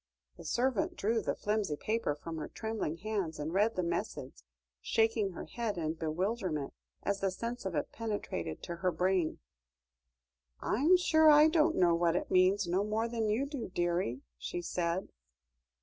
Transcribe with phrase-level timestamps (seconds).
[0.37, 4.41] The servant drew the flimsy paper from her trembling hands and read the message,
[4.81, 9.37] shaking her head in bewilderment, as the sense of it penetrated to her brain.
[10.59, 14.59] "I'm sure I don't know what it means no more than you do, dearie," she
[14.63, 15.09] said.